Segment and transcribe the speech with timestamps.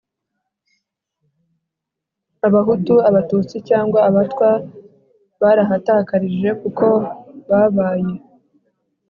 [2.47, 4.49] Abahutu Abatutsi cyangwa Abatwa
[5.41, 6.87] barahatakarije kuko
[7.49, 8.13] babaye